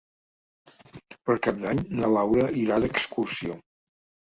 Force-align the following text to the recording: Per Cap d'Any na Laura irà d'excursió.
Per 1.27 1.35
Cap 1.49 1.61
d'Any 1.65 1.83
na 2.01 2.11
Laura 2.15 2.49
irà 2.65 2.83
d'excursió. 2.87 3.61